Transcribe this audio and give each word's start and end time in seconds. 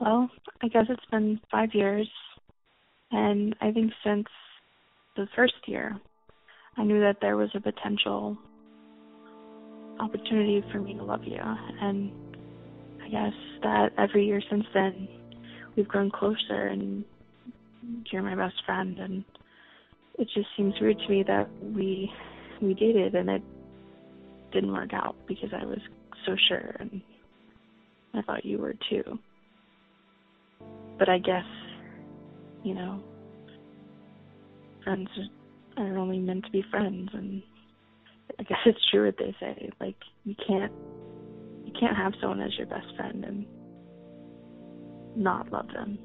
Well, 0.00 0.28
I 0.62 0.68
guess 0.68 0.86
it's 0.88 1.04
been 1.10 1.40
five 1.50 1.70
years, 1.72 2.08
and 3.10 3.54
I 3.60 3.70
think 3.70 3.92
since 4.04 4.26
the 5.16 5.26
first 5.36 5.54
year, 5.66 5.98
I 6.76 6.82
knew 6.84 7.00
that 7.00 7.18
there 7.20 7.36
was 7.36 7.50
a 7.54 7.60
potential 7.60 8.36
opportunity 10.00 10.64
for 10.72 10.80
me 10.80 10.94
to 10.94 11.04
love 11.04 11.22
you. 11.24 11.40
And 11.40 12.10
I 13.04 13.08
guess 13.08 13.32
that 13.62 13.92
every 13.96 14.26
year 14.26 14.42
since 14.50 14.64
then, 14.74 15.08
we've 15.76 15.88
grown 15.88 16.10
closer, 16.10 16.66
and 16.66 17.04
you're 18.10 18.22
my 18.22 18.34
best 18.34 18.56
friend. 18.66 18.98
And 18.98 19.24
it 20.18 20.28
just 20.34 20.48
seems 20.56 20.74
weird 20.80 20.98
to 20.98 21.08
me 21.08 21.22
that 21.26 21.48
we 21.62 22.10
we 22.60 22.74
dated 22.74 23.14
and 23.14 23.28
it 23.28 23.42
didn't 24.52 24.72
work 24.72 24.92
out 24.92 25.16
because 25.26 25.50
I 25.52 25.64
was 25.64 25.80
so 26.26 26.34
sure, 26.48 26.74
and 26.80 27.00
I 28.14 28.22
thought 28.22 28.44
you 28.44 28.58
were 28.58 28.74
too. 28.90 29.18
But 30.98 31.08
I 31.08 31.18
guess, 31.18 31.44
you 32.62 32.74
know, 32.74 33.02
friends 34.84 35.08
are 35.76 35.98
only 35.98 36.18
meant 36.18 36.44
to 36.44 36.50
be 36.50 36.64
friends, 36.70 37.10
and 37.12 37.42
I 38.38 38.42
guess 38.44 38.58
it's 38.66 38.78
true 38.90 39.06
what 39.06 39.16
they 39.18 39.34
say. 39.40 39.70
Like 39.80 39.96
you 40.24 40.34
can't 40.46 40.72
you 41.64 41.72
can't 41.78 41.96
have 41.96 42.12
someone 42.20 42.40
as 42.40 42.56
your 42.56 42.66
best 42.66 42.86
friend 42.96 43.24
and 43.24 43.46
not 45.16 45.50
love 45.50 45.68
them. 45.68 45.98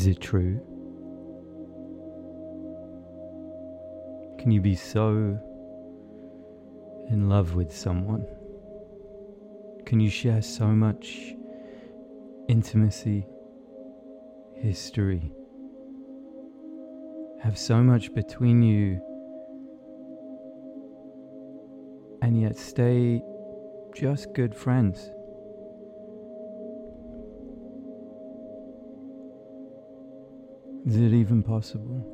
Is 0.00 0.06
it 0.06 0.18
true? 0.18 0.58
Can 4.38 4.50
you 4.50 4.62
be 4.62 4.74
so 4.74 5.38
in 7.10 7.28
love 7.28 7.54
with 7.54 7.70
someone? 7.70 8.24
Can 9.84 10.00
you 10.00 10.08
share 10.08 10.40
so 10.40 10.68
much 10.68 11.34
intimacy, 12.48 13.26
history, 14.56 15.34
have 17.42 17.58
so 17.58 17.82
much 17.82 18.14
between 18.14 18.62
you, 18.62 19.02
and 22.22 22.40
yet 22.40 22.56
stay 22.56 23.20
just 23.94 24.32
good 24.32 24.54
friends? 24.54 25.10
Is 30.86 30.96
it 30.96 31.12
even 31.12 31.42
possible? 31.42 32.06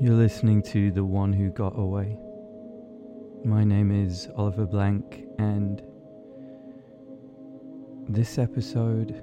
You're 0.00 0.14
listening 0.14 0.62
to 0.62 0.92
The 0.92 1.04
One 1.04 1.32
Who 1.32 1.50
Got 1.50 1.76
Away. 1.76 2.16
My 3.44 3.64
name 3.64 3.90
is 3.90 4.28
Oliver 4.36 4.66
Blank, 4.66 5.24
and 5.38 5.82
this 8.08 8.38
episode, 8.38 9.20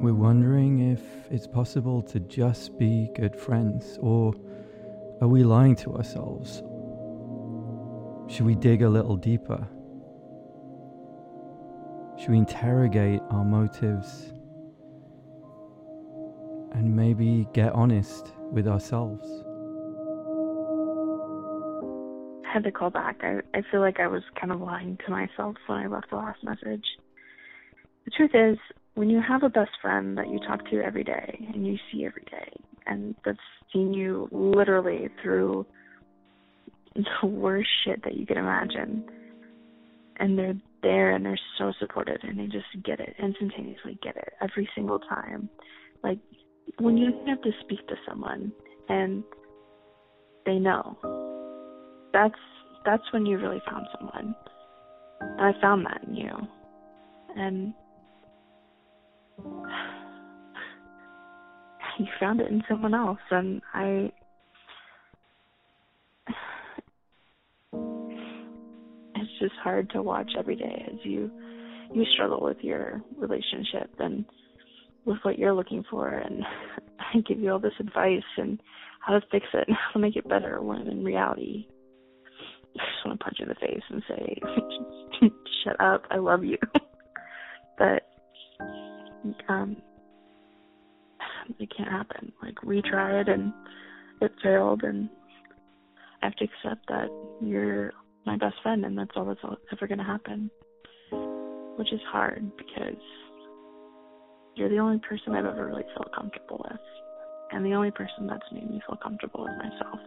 we're 0.00 0.14
wondering 0.14 0.92
if 0.92 1.02
it's 1.28 1.48
possible 1.48 2.02
to 2.02 2.20
just 2.20 2.78
be 2.78 3.10
good 3.16 3.34
friends, 3.34 3.98
or 4.00 4.32
are 5.20 5.28
we 5.28 5.42
lying 5.42 5.74
to 5.76 5.96
ourselves? 5.96 6.62
Should 8.32 8.46
we 8.46 8.54
dig 8.54 8.80
a 8.80 8.88
little 8.88 9.16
deeper? 9.16 9.68
Should 12.18 12.30
we 12.30 12.38
interrogate 12.38 13.20
our 13.28 13.44
motives 13.44 14.32
and 16.72 16.96
maybe 16.96 17.46
get 17.52 17.74
honest 17.74 18.32
with 18.50 18.66
ourselves? 18.66 19.28
I 22.46 22.54
had 22.54 22.64
to 22.64 22.72
call 22.72 22.88
back. 22.88 23.20
I, 23.20 23.40
I 23.52 23.60
feel 23.70 23.80
like 23.80 24.00
I 24.00 24.06
was 24.06 24.22
kind 24.40 24.50
of 24.50 24.62
lying 24.62 24.96
to 25.04 25.10
myself 25.10 25.56
when 25.66 25.80
I 25.80 25.86
left 25.88 26.08
the 26.08 26.16
last 26.16 26.42
message. 26.42 26.86
The 28.06 28.12
truth 28.16 28.30
is, 28.32 28.56
when 28.94 29.10
you 29.10 29.20
have 29.20 29.42
a 29.42 29.50
best 29.50 29.72
friend 29.82 30.16
that 30.16 30.30
you 30.30 30.38
talk 30.38 30.64
to 30.70 30.80
every 30.80 31.04
day 31.04 31.48
and 31.52 31.66
you 31.66 31.76
see 31.92 32.06
every 32.06 32.24
day, 32.30 32.50
and 32.86 33.14
that's 33.26 33.38
seen 33.74 33.92
you 33.92 34.26
literally 34.32 35.10
through 35.22 35.66
the 37.22 37.26
worst 37.26 37.68
shit 37.84 38.02
that 38.04 38.16
you 38.16 38.26
could 38.26 38.36
imagine. 38.36 39.04
And 40.16 40.38
they're 40.38 40.54
there 40.82 41.12
and 41.12 41.24
they're 41.24 41.40
so 41.58 41.72
supportive 41.80 42.18
and 42.22 42.38
they 42.38 42.46
just 42.46 42.66
get 42.84 43.00
it, 43.00 43.14
instantaneously 43.20 43.98
get 44.02 44.16
it 44.16 44.34
every 44.40 44.68
single 44.74 44.98
time. 44.98 45.48
Like 46.04 46.18
when 46.78 46.96
you 46.96 47.12
have 47.26 47.42
to 47.42 47.50
speak 47.64 47.86
to 47.88 47.94
someone 48.06 48.52
and 48.88 49.24
they 50.44 50.58
know. 50.58 50.96
That's 52.12 52.34
that's 52.84 53.04
when 53.12 53.26
you 53.26 53.38
really 53.38 53.62
found 53.70 53.86
someone. 53.96 54.34
And 55.20 55.40
I 55.40 55.52
found 55.60 55.86
that 55.86 56.02
in 56.06 56.16
you. 56.16 56.30
And 57.36 57.74
you 61.98 62.06
found 62.18 62.40
it 62.40 62.48
in 62.50 62.62
someone 62.68 62.94
else 62.94 63.20
and 63.30 63.62
I 63.72 64.10
just 69.42 69.54
hard 69.62 69.90
to 69.90 70.02
watch 70.02 70.30
every 70.38 70.56
day 70.56 70.86
as 70.88 70.98
you 71.04 71.30
you 71.92 72.04
struggle 72.14 72.40
with 72.40 72.58
your 72.60 73.02
relationship 73.16 73.90
and 73.98 74.24
with 75.04 75.18
what 75.22 75.38
you're 75.38 75.52
looking 75.52 75.84
for. 75.90 76.08
And 76.08 76.42
I 77.00 77.18
give 77.20 77.38
you 77.38 77.50
all 77.50 77.58
this 77.58 77.72
advice 77.80 78.22
and 78.36 78.60
how 79.00 79.14
to 79.14 79.26
fix 79.30 79.46
it 79.52 79.64
and 79.66 79.76
how 79.86 79.92
to 79.94 79.98
make 79.98 80.16
it 80.16 80.28
better 80.28 80.62
when 80.62 80.86
in 80.86 81.04
reality 81.04 81.66
I 82.78 82.84
just 82.84 83.04
want 83.06 83.18
to 83.18 83.24
punch 83.24 83.36
you 83.38 83.44
in 83.44 83.48
the 83.48 83.54
face 83.56 83.82
and 83.90 84.02
say 84.08 85.28
shut 85.64 85.80
up. 85.80 86.04
I 86.10 86.16
love 86.18 86.44
you. 86.44 86.58
But 87.78 88.02
um 89.48 89.76
it 91.58 91.68
can't 91.76 91.90
happen. 91.90 92.32
Like 92.40 92.62
we 92.62 92.80
tried 92.82 93.28
and 93.28 93.52
it 94.20 94.32
failed 94.42 94.82
and 94.84 95.10
I 96.22 96.26
have 96.26 96.36
to 96.36 96.44
accept 96.44 96.86
that 96.88 97.08
you're 97.40 97.92
my 98.24 98.36
best 98.36 98.56
friend, 98.62 98.84
and 98.84 98.96
that's 98.96 99.10
all 99.16 99.24
that's 99.24 99.40
ever 99.72 99.86
going 99.86 99.98
to 99.98 100.04
happen. 100.04 100.50
Which 101.76 101.92
is 101.92 102.00
hard 102.10 102.52
because 102.56 103.00
you're 104.54 104.68
the 104.68 104.78
only 104.78 104.98
person 104.98 105.34
I've 105.34 105.46
ever 105.46 105.66
really 105.66 105.84
felt 105.94 106.14
comfortable 106.14 106.64
with, 106.70 106.80
and 107.50 107.64
the 107.64 107.72
only 107.72 107.90
person 107.90 108.26
that's 108.26 108.44
made 108.52 108.70
me 108.70 108.80
feel 108.86 108.98
comfortable 109.02 109.44
with 109.44 109.56
myself. 109.58 109.98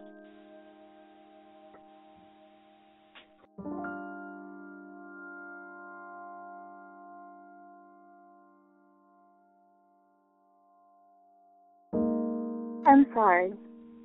I'm 12.86 13.06
sorry, 13.12 13.52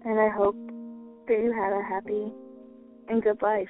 and 0.03 0.19
I 0.19 0.30
hope 0.30 0.56
that 1.27 1.39
you 1.39 1.53
had 1.53 1.71
a 1.71 1.83
happy 1.83 2.33
and 3.07 3.21
good 3.21 3.41
life 3.41 3.69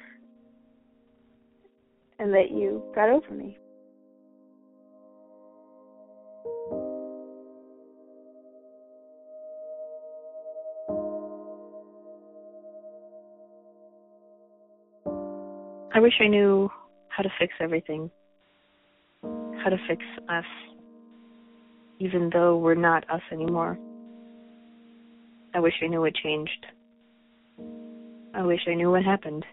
and 2.18 2.32
that 2.32 2.50
you 2.50 2.82
got 2.94 3.08
over 3.08 3.30
me. 3.32 3.58
I 15.94 16.00
wish 16.00 16.14
I 16.22 16.28
knew 16.28 16.70
how 17.08 17.22
to 17.22 17.28
fix 17.38 17.52
everything, 17.60 18.10
how 19.22 19.68
to 19.68 19.76
fix 19.86 20.02
us, 20.28 20.44
even 21.98 22.30
though 22.32 22.56
we're 22.56 22.74
not 22.74 23.08
us 23.10 23.20
anymore. 23.30 23.78
I 25.54 25.60
wish 25.60 25.74
I 25.82 25.88
knew 25.88 26.00
what 26.00 26.14
changed. 26.14 26.66
I 28.34 28.42
wish 28.42 28.60
I 28.66 28.74
knew 28.74 28.90
what 28.90 29.04
happened. 29.04 29.44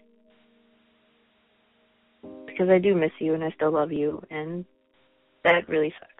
Because 2.60 2.70
I 2.70 2.78
do 2.78 2.94
miss 2.94 3.12
you 3.18 3.32
and 3.32 3.42
I 3.42 3.50
still 3.52 3.72
love 3.72 3.90
you, 3.90 4.22
and 4.30 4.66
that 5.44 5.66
really 5.66 5.94
sucks. 5.98 6.10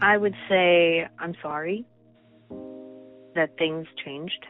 I 0.00 0.16
would 0.16 0.34
say 0.48 1.06
I'm 1.18 1.34
sorry 1.42 1.84
that 3.34 3.50
things 3.58 3.86
changed. 4.02 4.46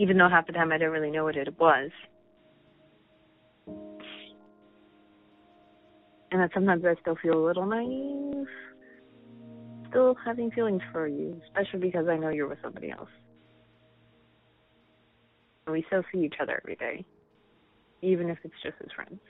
Even 0.00 0.18
though 0.18 0.28
half 0.28 0.48
the 0.48 0.52
time 0.52 0.72
I 0.72 0.78
don't 0.78 0.90
really 0.90 1.12
know 1.12 1.22
what 1.22 1.36
it 1.36 1.56
was. 1.56 1.92
And 6.32 6.40
that 6.40 6.50
sometimes 6.54 6.82
I 6.86 6.94
still 7.02 7.16
feel 7.22 7.34
a 7.34 7.44
little 7.44 7.66
naive. 7.66 8.46
Still 9.90 10.16
having 10.24 10.50
feelings 10.50 10.80
for 10.90 11.06
you, 11.06 11.38
especially 11.44 11.80
because 11.80 12.08
I 12.08 12.16
know 12.16 12.30
you're 12.30 12.48
with 12.48 12.58
somebody 12.62 12.90
else. 12.90 13.10
And 15.66 15.74
we 15.74 15.84
still 15.88 16.02
see 16.10 16.24
each 16.24 16.36
other 16.40 16.58
every 16.62 16.76
day, 16.76 17.04
even 18.00 18.30
if 18.30 18.38
it's 18.44 18.54
just 18.62 18.76
as 18.82 18.88
friends. 18.96 19.20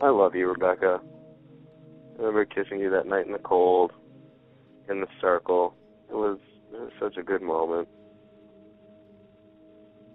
I 0.00 0.10
love 0.10 0.36
you, 0.36 0.48
Rebecca. 0.48 1.00
I 1.02 2.18
remember 2.18 2.44
kissing 2.44 2.78
you 2.78 2.90
that 2.90 3.08
night 3.08 3.26
in 3.26 3.32
the 3.32 3.40
cold, 3.40 3.90
in 4.88 5.00
the 5.00 5.08
circle. 5.20 5.74
It 6.08 6.14
was, 6.14 6.38
it 6.72 6.78
was 6.78 6.92
such 7.00 7.16
a 7.16 7.24
good 7.24 7.42
moment. 7.42 7.88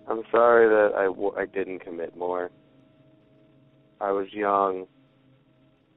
I'm 0.10 0.24
sorry 0.32 0.68
that 0.68 0.98
I 0.98 1.06
w- 1.06 1.34
I 1.38 1.46
didn't 1.46 1.80
commit 1.80 2.18
more. 2.18 2.52
I 4.02 4.12
was 4.12 4.28
young. 4.34 4.86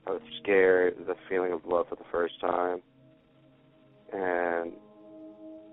I 0.06 0.10
was 0.10 0.22
scared, 0.42 0.94
the 1.06 1.16
feeling 1.28 1.52
of 1.52 1.64
love 1.64 1.86
for 1.88 1.96
the 1.96 2.04
first 2.12 2.40
time. 2.40 2.80
And 4.12 4.72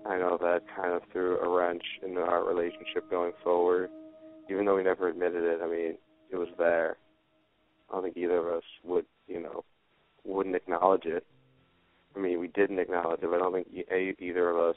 I 0.06 0.18
know 0.18 0.36
that 0.40 0.62
kind 0.74 0.92
of 0.92 1.02
threw 1.12 1.38
a 1.38 1.48
wrench 1.48 1.84
into 2.02 2.20
our 2.20 2.44
relationship 2.44 3.08
going 3.08 3.32
forward. 3.44 3.90
Even 4.50 4.66
though 4.66 4.76
we 4.76 4.82
never 4.82 5.08
admitted 5.08 5.44
it, 5.44 5.60
I 5.62 5.68
mean, 5.68 5.96
it 6.30 6.36
was 6.36 6.48
there. 6.58 6.96
I 7.88 7.94
don't 7.94 8.04
think 8.04 8.16
either 8.16 8.38
of 8.38 8.46
us 8.46 8.64
would, 8.82 9.06
you 9.28 9.40
know, 9.40 9.64
wouldn't 10.24 10.56
acknowledge 10.56 11.04
it. 11.04 11.24
I 12.16 12.18
mean, 12.18 12.40
we 12.40 12.48
didn't 12.48 12.80
acknowledge 12.80 13.20
it, 13.22 13.30
but 13.30 13.36
I 13.36 13.38
don't 13.38 13.52
think 13.52 14.18
either 14.20 14.50
of 14.50 14.56
us 14.58 14.76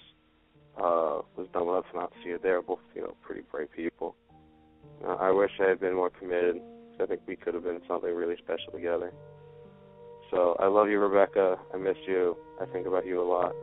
uh, 0.78 1.22
was 1.36 1.48
dumb 1.54 1.70
enough 1.70 1.86
not 1.94 2.12
to 2.12 2.18
see 2.24 2.30
it. 2.30 2.44
They're 2.44 2.62
both, 2.62 2.80
you 2.96 3.02
know, 3.02 3.16
pretty 3.22 3.42
bright 3.52 3.72
people. 3.72 4.16
Uh, 5.06 5.16
I 5.16 5.32
wish 5.32 5.52
I 5.60 5.70
had 5.70 5.80
been 5.80 5.96
more 5.96 6.10
committed. 6.10 6.62
I 7.02 7.06
think 7.06 7.22
we 7.28 7.36
could 7.36 7.54
have 7.54 7.64
been 7.64 7.82
something 7.88 8.14
really 8.14 8.36
special 8.38 8.72
together. 8.74 9.12
So 10.32 10.56
I 10.60 10.68
love 10.68 10.90
you, 10.90 11.00
Rebecca. 11.00 11.58
I 11.74 11.78
miss 11.78 11.98
you. 12.08 12.36
I 12.62 12.66
think 12.66 12.88
about 12.88 13.06
you 13.06 13.22
a 13.22 13.28
lot. 13.28 13.54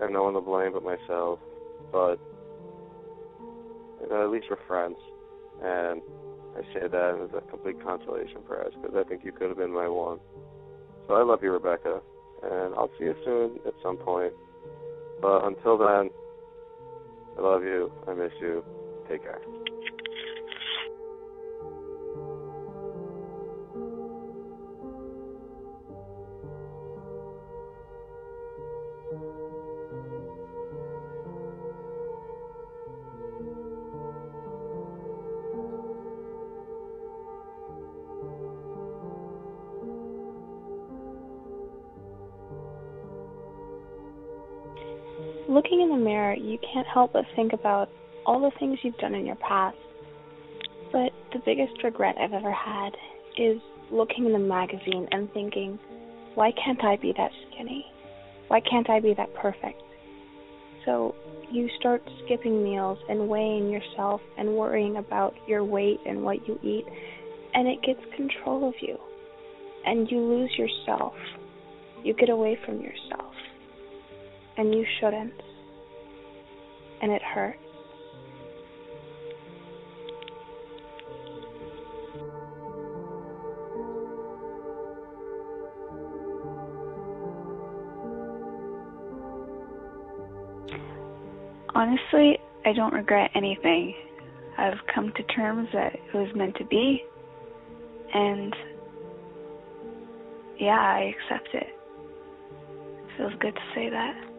I 0.00 0.04
have 0.04 0.12
no 0.12 0.24
one 0.24 0.34
to 0.34 0.40
blame 0.40 0.72
but 0.72 0.82
myself, 0.82 1.38
but 1.92 2.18
you 4.00 4.08
know, 4.08 4.24
at 4.24 4.30
least 4.30 4.46
we're 4.50 4.58
friends, 4.66 4.96
and 5.62 6.02
I 6.56 6.62
say 6.72 6.88
that 6.88 7.20
as 7.22 7.30
a 7.36 7.40
complete 7.50 7.82
consolation 7.82 8.42
prize 8.46 8.72
because 8.80 8.96
I 8.96 9.08
think 9.08 9.24
you 9.24 9.32
could 9.32 9.48
have 9.48 9.58
been 9.58 9.72
my 9.72 9.88
one. 9.88 10.18
So 11.06 11.14
I 11.14 11.22
love 11.22 11.42
you, 11.42 11.52
Rebecca, 11.52 12.00
and 12.42 12.74
I'll 12.74 12.90
see 12.98 13.04
you 13.04 13.14
soon 13.24 13.58
at 13.66 13.74
some 13.82 13.96
point. 13.96 14.32
But 15.24 15.46
until 15.46 15.78
then, 15.78 16.10
I 17.38 17.40
love 17.40 17.62
you. 17.62 17.90
I 18.06 18.12
miss 18.12 18.32
you. 18.42 18.62
Take 19.08 19.22
care. 19.22 19.40
Looking 45.48 45.82
in 45.82 45.90
the 45.90 45.96
mirror, 45.96 46.34
you 46.34 46.58
can't 46.72 46.86
help 46.86 47.12
but 47.12 47.24
think 47.36 47.52
about 47.52 47.90
all 48.24 48.40
the 48.40 48.58
things 48.58 48.78
you've 48.82 48.96
done 48.96 49.14
in 49.14 49.26
your 49.26 49.36
past. 49.36 49.76
But 50.90 51.12
the 51.32 51.40
biggest 51.44 51.82
regret 51.82 52.16
I've 52.18 52.32
ever 52.32 52.52
had 52.52 52.90
is 53.36 53.60
looking 53.90 54.24
in 54.26 54.32
the 54.32 54.38
magazine 54.38 55.06
and 55.10 55.30
thinking, 55.32 55.78
why 56.34 56.52
can't 56.52 56.82
I 56.82 56.96
be 56.96 57.12
that 57.16 57.30
skinny? 57.50 57.84
Why 58.48 58.60
can't 58.60 58.88
I 58.88 59.00
be 59.00 59.12
that 59.14 59.34
perfect? 59.34 59.82
So 60.84 61.14
you 61.50 61.68
start 61.78 62.02
skipping 62.24 62.62
meals 62.64 62.98
and 63.08 63.28
weighing 63.28 63.70
yourself 63.70 64.20
and 64.38 64.54
worrying 64.54 64.96
about 64.96 65.34
your 65.46 65.62
weight 65.62 66.00
and 66.06 66.22
what 66.22 66.46
you 66.48 66.58
eat, 66.62 66.86
and 67.52 67.68
it 67.68 67.82
gets 67.82 68.00
control 68.16 68.68
of 68.68 68.74
you. 68.80 68.96
And 69.86 70.10
you 70.10 70.20
lose 70.20 70.50
yourself. 70.56 71.14
You 72.02 72.14
get 72.14 72.30
away 72.30 72.58
from 72.64 72.80
yourself. 72.80 73.33
And 74.56 74.74
you 74.74 74.84
shouldn't. 75.00 75.34
And 77.02 77.12
it 77.12 77.22
hurts. 77.22 77.58
Honestly, 91.74 92.38
I 92.64 92.72
don't 92.72 92.94
regret 92.94 93.30
anything. 93.34 93.94
I've 94.56 94.78
come 94.94 95.12
to 95.16 95.22
terms 95.34 95.68
that 95.72 95.94
it 95.94 96.14
was 96.14 96.32
meant 96.34 96.56
to 96.56 96.64
be, 96.64 97.04
and 98.14 98.54
yeah, 100.58 100.78
I 100.78 101.12
accept 101.12 101.48
it. 101.52 101.66
Feels 103.16 103.32
good 103.40 103.54
to 103.54 103.60
say 103.74 103.90
that. 103.90 104.33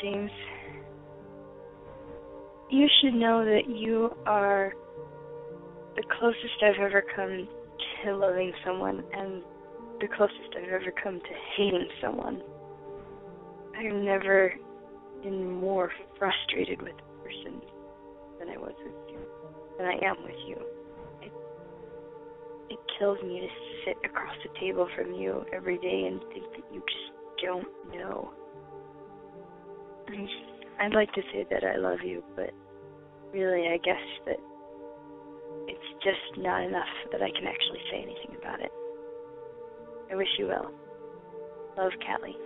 James. 0.00 0.30
You 2.70 2.86
should 3.00 3.14
know 3.14 3.44
that 3.44 3.68
you 3.68 4.10
are 4.26 4.72
the 5.94 6.02
closest 6.18 6.62
I've 6.62 6.80
ever 6.80 7.02
come 7.14 7.48
to 8.04 8.16
loving 8.16 8.52
someone 8.64 9.02
and 9.12 9.42
the 10.00 10.08
closest 10.08 10.54
I've 10.56 10.68
ever 10.68 10.92
come 11.02 11.20
to 11.20 11.34
hating 11.56 11.88
someone. 12.02 12.42
I've 13.78 13.94
never 13.94 14.52
been 15.22 15.50
more 15.50 15.90
frustrated 16.18 16.82
with 16.82 16.94
a 16.94 17.22
person 17.22 17.60
than 18.38 18.48
I 18.48 18.58
was 18.58 18.74
with 18.84 18.94
you, 19.08 19.18
than 19.78 19.86
I 19.86 19.98
am 20.04 20.22
with 20.22 20.36
you. 20.46 20.56
It, 21.22 21.32
it 22.70 22.78
kills 22.98 23.18
me 23.22 23.40
to 23.40 23.48
sit 23.84 23.96
across 24.04 24.34
the 24.42 24.58
table 24.60 24.88
from 24.96 25.14
you 25.14 25.44
every 25.54 25.78
day 25.78 26.08
and 26.10 26.20
think 26.32 26.44
that 26.52 26.74
you 26.74 26.80
just 26.80 27.42
don't 27.42 27.68
know. 27.94 28.32
I'd 30.80 30.94
like 30.94 31.12
to 31.14 31.22
say 31.32 31.46
that 31.50 31.64
I 31.64 31.76
love 31.76 31.98
you, 32.04 32.22
but 32.34 32.50
really, 33.32 33.68
I 33.68 33.78
guess 33.78 34.02
that 34.26 34.36
it's 35.68 36.04
just 36.04 36.38
not 36.38 36.62
enough 36.62 36.88
that 37.12 37.22
I 37.22 37.30
can 37.30 37.46
actually 37.46 37.80
say 37.90 37.98
anything 38.02 38.36
about 38.38 38.60
it. 38.60 38.70
I 40.10 40.14
wish 40.14 40.28
you 40.38 40.46
well. 40.48 40.70
Love, 41.76 41.92
Callie. 42.06 42.36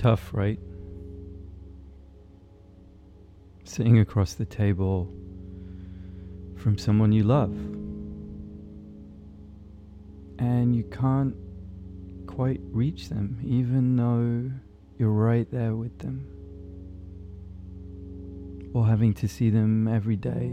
Tough, 0.00 0.30
right? 0.32 0.58
Sitting 3.64 3.98
across 3.98 4.32
the 4.32 4.46
table 4.46 5.12
from 6.56 6.78
someone 6.78 7.12
you 7.12 7.22
love. 7.22 7.52
And 10.38 10.74
you 10.74 10.84
can't 10.84 11.36
quite 12.26 12.62
reach 12.72 13.10
them, 13.10 13.40
even 13.44 13.96
though 13.96 14.50
you're 14.96 15.10
right 15.10 15.46
there 15.50 15.74
with 15.76 15.98
them. 15.98 16.26
Or 18.72 18.86
having 18.86 19.12
to 19.14 19.28
see 19.28 19.50
them 19.50 19.86
every 19.86 20.16
day 20.16 20.50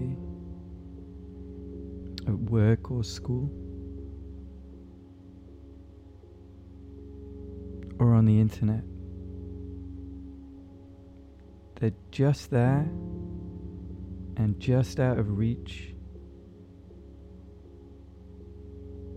at 2.27 2.37
work 2.51 2.91
or 2.91 3.01
school. 3.01 3.49
Or 7.97 8.13
on 8.13 8.25
the 8.25 8.41
internet. 8.41 8.83
They're 11.79 11.91
just 12.11 12.49
there 12.49 12.89
and 14.35 14.59
just 14.59 14.99
out 14.99 15.19
of 15.19 15.37
reach. 15.37 15.93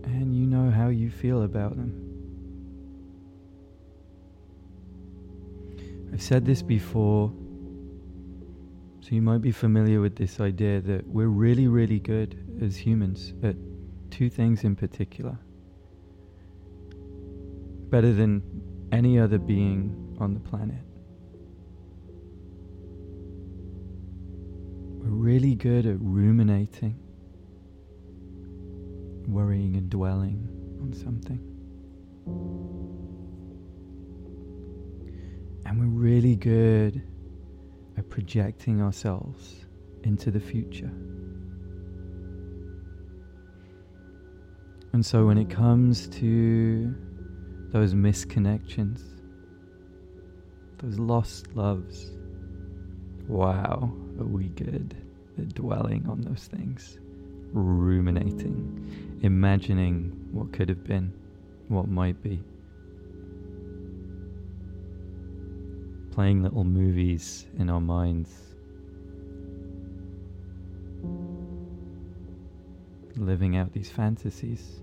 And 0.03 0.35
you 0.35 0.45
know 0.45 0.69
how 0.69 0.89
you 0.89 1.09
feel 1.09 1.43
about 1.43 1.75
them. 1.75 2.07
I've 6.13 6.21
said 6.21 6.45
this 6.45 6.61
before, 6.61 7.31
so 8.99 9.09
you 9.09 9.21
might 9.21 9.41
be 9.41 9.51
familiar 9.51 10.01
with 10.01 10.15
this 10.15 10.39
idea 10.39 10.81
that 10.81 11.07
we're 11.07 11.27
really, 11.27 11.67
really 11.67 11.99
good 11.99 12.59
as 12.61 12.75
humans 12.75 13.33
at 13.41 13.55
two 14.11 14.29
things 14.29 14.63
in 14.63 14.75
particular. 14.75 15.37
Better 17.89 18.13
than 18.13 18.43
any 18.91 19.17
other 19.17 19.39
being 19.39 20.15
on 20.19 20.33
the 20.33 20.39
planet. 20.39 20.83
Really 25.31 25.55
good 25.55 25.85
at 25.85 25.95
ruminating, 26.01 26.93
worrying 29.29 29.77
and 29.77 29.89
dwelling 29.89 30.45
on 30.81 30.91
something. 30.91 31.39
And 35.65 35.79
we're 35.79 36.01
really 36.01 36.35
good 36.35 37.01
at 37.97 38.09
projecting 38.09 38.81
ourselves 38.81 39.67
into 40.03 40.31
the 40.31 40.39
future. 40.41 40.91
And 44.91 45.05
so 45.05 45.25
when 45.25 45.37
it 45.37 45.49
comes 45.49 46.09
to 46.09 46.93
those 47.69 47.93
misconnections, 47.93 49.01
those 50.79 50.99
lost 50.99 51.55
loves, 51.55 52.11
wow, 53.29 53.93
are 54.19 54.25
we 54.25 54.49
good 54.49 55.00
dwelling 55.45 56.05
on 56.09 56.21
those 56.21 56.47
things, 56.51 56.99
ruminating, 57.53 59.19
imagining 59.21 60.27
what 60.31 60.51
could 60.53 60.69
have 60.69 60.83
been, 60.83 61.13
what 61.67 61.87
might 61.87 62.21
be. 62.21 62.43
Playing 66.11 66.43
little 66.43 66.63
movies 66.63 67.45
in 67.57 67.69
our 67.69 67.81
minds. 67.81 68.31
Living 73.15 73.55
out 73.57 73.71
these 73.73 73.89
fantasies 73.89 74.81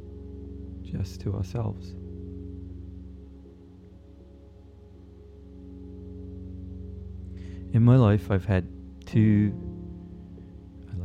just 0.83 1.21
to 1.21 1.35
ourselves. 1.35 1.95
In 7.75 7.85
my 7.85 7.97
life, 7.97 8.31
I've 8.31 8.47
had 8.47 8.67
two, 9.05 9.53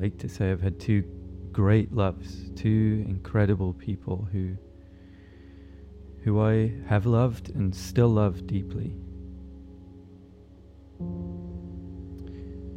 like 0.03 0.17
to 0.17 0.27
say, 0.27 0.51
I've 0.51 0.61
had 0.61 0.81
two 0.81 1.01
great 1.53 1.93
loves, 1.93 2.51
two 2.57 3.05
incredible 3.07 3.71
people 3.71 4.27
who, 4.33 4.57
who 6.23 6.41
I 6.41 6.73
have 6.87 7.05
loved 7.05 7.51
and 7.51 7.73
still 7.73 8.09
love 8.09 8.45
deeply. 8.45 8.93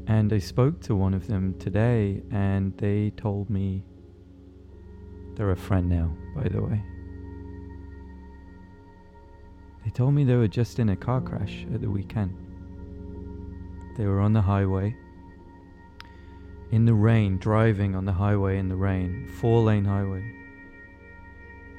And 0.06 0.32
I 0.32 0.38
spoke 0.38 0.80
to 0.82 0.94
one 0.94 1.14
of 1.14 1.26
them 1.26 1.58
today, 1.58 2.22
and 2.30 2.78
they 2.78 3.10
told 3.16 3.50
me 3.50 3.82
they're 5.34 5.50
a 5.50 5.56
friend 5.56 5.88
now, 5.88 6.16
by 6.32 6.48
the 6.48 6.62
way. 6.62 6.80
They 9.84 9.90
told 9.90 10.14
me 10.14 10.22
they 10.22 10.36
were 10.36 10.46
just 10.46 10.78
in 10.78 10.90
a 10.90 10.96
car 10.96 11.20
crash 11.20 11.66
at 11.74 11.80
the 11.80 11.90
weekend. 11.90 12.36
They 13.96 14.06
were 14.06 14.20
on 14.20 14.32
the 14.32 14.42
highway, 14.42 14.94
in 16.70 16.84
the 16.84 16.94
rain, 16.94 17.38
driving 17.38 17.94
on 17.94 18.04
the 18.04 18.12
highway 18.12 18.58
in 18.58 18.68
the 18.68 18.76
rain, 18.76 19.26
four 19.26 19.62
lane 19.62 19.84
highway. 19.84 20.24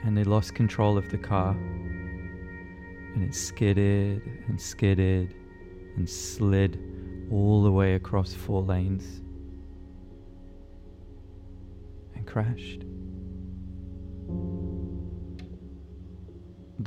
And 0.03 0.17
they 0.17 0.23
lost 0.23 0.55
control 0.55 0.97
of 0.97 1.09
the 1.09 1.17
car. 1.17 1.51
And 1.51 3.23
it 3.23 3.35
skidded 3.35 4.21
and 4.47 4.61
skidded 4.61 5.33
and 5.95 6.09
slid 6.09 6.79
all 7.31 7.63
the 7.63 7.71
way 7.71 7.95
across 7.95 8.33
four 8.33 8.61
lanes 8.61 9.21
and 12.15 12.25
crashed. 12.25 12.83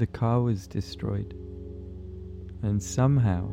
the 0.00 0.06
car 0.06 0.40
was 0.40 0.66
destroyed. 0.66 1.34
And 2.62 2.82
somehow, 2.82 3.50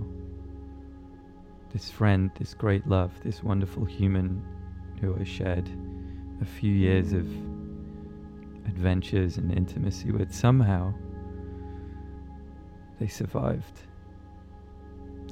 this 1.72 1.92
friend, 1.92 2.32
this 2.40 2.54
great 2.54 2.88
love, 2.88 3.12
this 3.24 3.44
wonderful 3.44 3.86
human 3.86 4.44
who 5.02 5.16
I 5.20 5.24
shared 5.24 5.70
a 6.42 6.46
few 6.46 6.74
years 6.74 7.14
of 7.14 7.28
adventures 8.66 9.38
and 9.38 9.52
intimacy 9.52 10.12
with, 10.12 10.34
somehow 10.34 10.94
they 13.00 13.08
survived. 13.08 13.82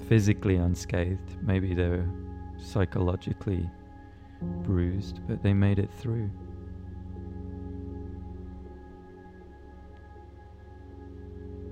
Physically 0.08 0.58
unscathed, 0.58 1.38
maybe 1.42 1.74
they 1.74 1.88
were 1.88 2.08
psychologically 2.58 3.70
bruised, 4.64 5.20
but 5.28 5.42
they 5.42 5.54
made 5.54 5.80
it 5.80 5.92
through. 5.94 6.30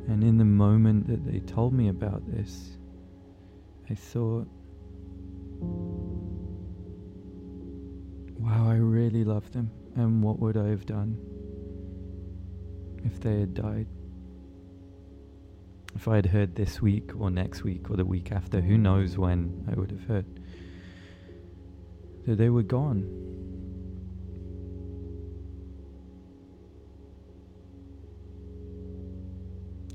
And 0.08 0.24
in 0.24 0.38
the 0.38 0.46
moment 0.46 1.08
that 1.08 1.26
they 1.26 1.40
told 1.40 1.74
me 1.74 1.90
about 1.90 2.22
this, 2.30 2.78
I 3.90 3.96
thought, 3.96 4.48
wow, 8.40 8.70
I 8.70 8.76
really 8.76 9.24
love 9.24 9.52
them. 9.52 9.70
And 9.96 10.24
what 10.24 10.40
would 10.40 10.58
I 10.58 10.68
have 10.70 10.86
done 10.86 11.18
if 13.04 13.20
they 13.20 13.42
had 13.42 13.54
died? 13.54 13.88
If 15.96 16.08
I 16.08 16.16
had 16.16 16.26
heard 16.26 16.56
this 16.56 16.82
week 16.82 17.12
or 17.20 17.30
next 17.30 17.64
week 17.64 17.92
or 17.92 17.98
the 17.98 18.06
week 18.06 18.32
after, 18.32 18.62
who 18.62 18.78
knows 18.78 19.18
when 19.18 19.64
I 19.72 19.80
would 19.80 19.92
have 19.92 20.04
heard 20.06 20.26
that 22.26 22.38
they 22.38 22.50
were 22.50 22.64
gone. 22.64 23.04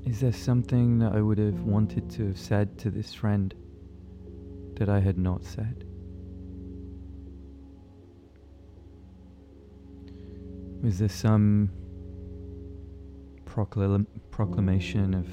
Is 0.05 0.21
there 0.21 0.31
something 0.31 0.99
that 0.99 1.13
I 1.13 1.21
would 1.21 1.37
have 1.37 1.61
wanted 1.63 2.09
to 2.11 2.27
have 2.27 2.39
said 2.39 2.77
to 2.79 2.89
this 2.89 3.13
friend 3.13 3.53
that 4.79 4.89
I 4.89 4.99
had 4.99 5.17
not 5.17 5.43
said? 5.43 5.85
Was 10.81 10.99
there 10.99 11.09
some 11.09 11.69
proclam- 13.43 14.07
proclamation 14.31 15.13
of 15.13 15.27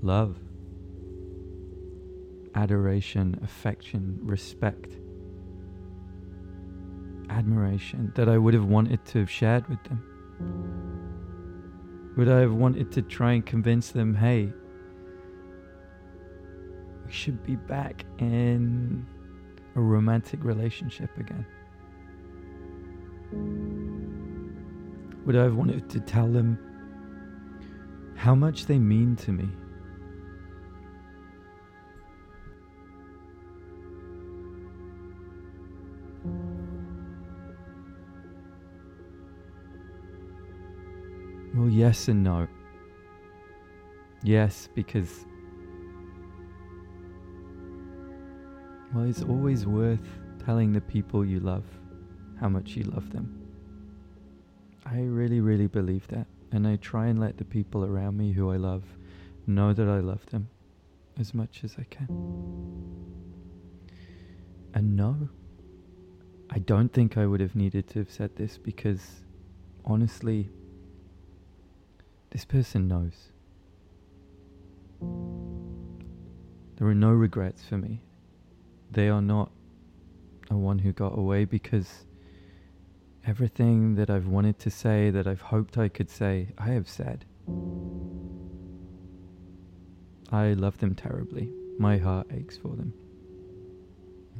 love, 0.00 0.38
adoration, 2.54 3.38
affection, 3.42 4.20
respect, 4.22 4.92
admiration 7.28 8.12
that 8.14 8.28
I 8.28 8.38
would 8.38 8.54
have 8.54 8.66
wanted 8.66 9.04
to 9.06 9.18
have 9.18 9.30
shared 9.30 9.66
with 9.68 9.82
them? 9.84 10.00
Would 12.16 12.28
I 12.28 12.40
have 12.40 12.54
wanted 12.54 12.92
to 12.92 13.02
try 13.02 13.32
and 13.32 13.44
convince 13.44 13.90
them, 13.90 14.14
hey, 14.14 14.52
should 17.12 17.44
be 17.44 17.56
back 17.56 18.04
in 18.18 19.06
a 19.76 19.80
romantic 19.80 20.42
relationship 20.44 21.10
again? 21.18 21.46
Would 25.26 25.36
I 25.36 25.42
have 25.42 25.54
wanted 25.54 25.88
to 25.90 26.00
tell 26.00 26.26
them 26.26 26.58
how 28.16 28.34
much 28.34 28.66
they 28.66 28.78
mean 28.78 29.16
to 29.16 29.32
me? 29.32 29.48
Well, 41.54 41.68
yes 41.68 42.08
and 42.08 42.24
no. 42.24 42.48
Yes, 44.22 44.68
because 44.74 45.26
well, 48.92 49.04
it's 49.04 49.22
always 49.22 49.66
worth 49.66 50.06
telling 50.44 50.72
the 50.72 50.80
people 50.80 51.24
you 51.24 51.40
love 51.40 51.64
how 52.40 52.48
much 52.48 52.76
you 52.76 52.84
love 52.84 53.10
them. 53.12 53.42
I 54.84 55.00
really, 55.00 55.40
really 55.40 55.66
believe 55.66 56.06
that. 56.08 56.26
And 56.50 56.66
I 56.66 56.76
try 56.76 57.06
and 57.06 57.18
let 57.18 57.38
the 57.38 57.44
people 57.44 57.84
around 57.84 58.18
me 58.18 58.32
who 58.32 58.50
I 58.50 58.56
love 58.56 58.84
know 59.46 59.72
that 59.72 59.88
I 59.88 60.00
love 60.00 60.26
them 60.26 60.48
as 61.18 61.32
much 61.32 61.62
as 61.64 61.76
I 61.78 61.84
can. 61.84 62.06
And 64.74 64.96
no, 64.96 65.28
I 66.50 66.58
don't 66.58 66.92
think 66.92 67.16
I 67.16 67.26
would 67.26 67.40
have 67.40 67.54
needed 67.54 67.88
to 67.88 68.00
have 68.00 68.10
said 68.10 68.36
this 68.36 68.58
because 68.58 69.22
honestly, 69.84 70.50
this 72.30 72.44
person 72.44 72.88
knows. 72.88 73.30
There 76.76 76.86
are 76.88 76.94
no 76.94 77.10
regrets 77.10 77.64
for 77.64 77.78
me. 77.78 78.00
They 78.92 79.08
are 79.08 79.22
not 79.22 79.50
a 80.50 80.56
one 80.56 80.78
who 80.78 80.92
got 80.92 81.18
away 81.18 81.46
because 81.46 82.04
everything 83.26 83.94
that 83.94 84.10
I've 84.10 84.26
wanted 84.26 84.58
to 84.60 84.70
say, 84.70 85.08
that 85.10 85.26
I've 85.26 85.40
hoped 85.40 85.78
I 85.78 85.88
could 85.88 86.10
say, 86.10 86.48
I 86.58 86.68
have 86.68 86.88
said. 86.88 87.24
I 90.30 90.52
love 90.52 90.78
them 90.78 90.94
terribly. 90.94 91.50
My 91.78 91.96
heart 91.96 92.26
aches 92.32 92.58
for 92.58 92.76
them. 92.76 92.92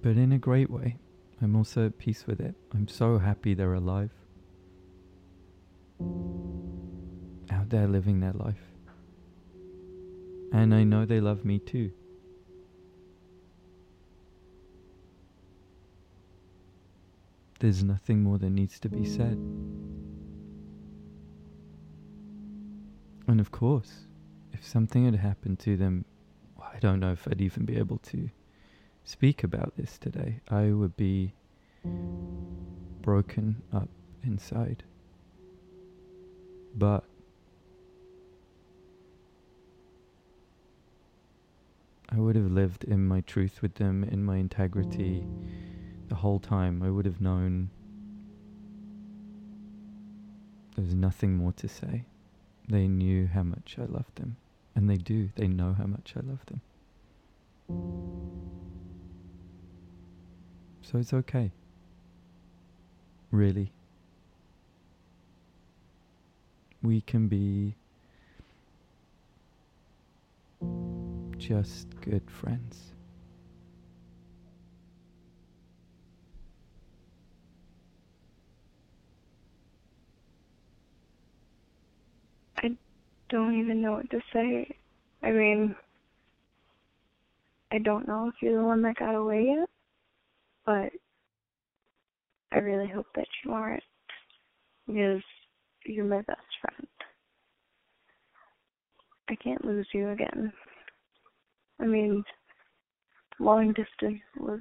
But 0.02 0.16
in 0.16 0.32
a 0.32 0.38
great 0.38 0.68
way. 0.70 0.98
I'm 1.40 1.56
also 1.56 1.86
at 1.86 1.98
peace 1.98 2.26
with 2.26 2.40
it. 2.40 2.54
I'm 2.74 2.86
so 2.86 3.18
happy 3.18 3.54
they're 3.54 3.74
alive. 3.74 4.12
Out 7.50 7.70
there 7.70 7.88
living 7.88 8.20
their 8.20 8.32
life. 8.34 8.62
And 10.52 10.74
I 10.74 10.84
know 10.84 11.06
they 11.06 11.20
love 11.20 11.44
me 11.44 11.58
too. 11.58 11.90
There's 17.62 17.84
nothing 17.84 18.24
more 18.24 18.38
that 18.38 18.50
needs 18.50 18.80
to 18.80 18.88
be 18.88 19.04
said. 19.04 19.38
And 23.28 23.38
of 23.38 23.52
course, 23.52 24.08
if 24.52 24.66
something 24.66 25.04
had 25.04 25.14
happened 25.14 25.60
to 25.60 25.76
them, 25.76 26.04
I 26.60 26.80
don't 26.80 26.98
know 26.98 27.12
if 27.12 27.28
I'd 27.28 27.40
even 27.40 27.64
be 27.64 27.76
able 27.76 27.98
to 27.98 28.28
speak 29.04 29.44
about 29.44 29.74
this 29.76 29.96
today. 29.96 30.40
I 30.48 30.72
would 30.72 30.96
be 30.96 31.34
broken 33.00 33.62
up 33.72 33.88
inside. 34.24 34.82
But 36.74 37.04
I 42.08 42.16
would 42.16 42.34
have 42.34 42.50
lived 42.50 42.82
in 42.82 43.06
my 43.06 43.20
truth 43.20 43.62
with 43.62 43.76
them, 43.76 44.02
in 44.02 44.24
my 44.24 44.38
integrity 44.38 45.24
the 46.12 46.18
whole 46.18 46.38
time. 46.38 46.82
I 46.82 46.90
would 46.90 47.06
have 47.06 47.22
known 47.22 47.70
there's 50.76 50.92
nothing 50.92 51.38
more 51.38 51.52
to 51.52 51.66
say. 51.66 52.04
They 52.68 52.86
knew 52.86 53.26
how 53.28 53.42
much 53.42 53.76
I 53.78 53.86
loved 53.86 54.16
them. 54.16 54.36
And 54.74 54.90
they 54.90 54.98
do. 54.98 55.30
They 55.36 55.48
know 55.48 55.72
how 55.72 55.86
much 55.86 56.12
I 56.14 56.20
love 56.20 56.44
them. 56.46 56.60
So 60.82 60.98
it's 60.98 61.14
okay. 61.14 61.50
Really. 63.30 63.72
We 66.82 67.00
can 67.00 67.26
be 67.28 67.74
just 71.38 71.86
good 72.02 72.30
friends. 72.30 72.91
Don't 83.32 83.58
even 83.58 83.80
know 83.80 83.92
what 83.92 84.10
to 84.10 84.20
say. 84.32 84.68
I 85.22 85.32
mean, 85.32 85.74
I 87.72 87.78
don't 87.78 88.06
know 88.06 88.28
if 88.28 88.34
you're 88.42 88.60
the 88.60 88.66
one 88.66 88.82
that 88.82 88.96
got 88.96 89.14
away 89.14 89.46
yet, 89.56 89.68
but 90.66 90.90
I 92.52 92.58
really 92.58 92.88
hope 92.88 93.06
that 93.16 93.26
you 93.44 93.52
aren't 93.52 93.82
because 94.86 95.22
you're 95.86 96.04
my 96.04 96.20
best 96.20 96.40
friend. 96.60 96.86
I 99.30 99.34
can't 99.36 99.64
lose 99.64 99.88
you 99.94 100.10
again. 100.10 100.52
I 101.80 101.86
mean, 101.86 102.22
long 103.40 103.68
distance 103.68 104.20
was 104.38 104.60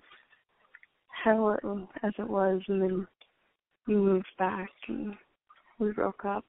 hell 1.23 1.57
as 2.03 2.13
it 2.17 2.29
was, 2.29 2.61
and 2.69 2.81
then 2.81 3.07
you 3.87 3.97
moved 3.97 4.31
back 4.39 4.69
and 4.87 5.15
we 5.77 5.91
broke 5.91 6.23
up. 6.23 6.45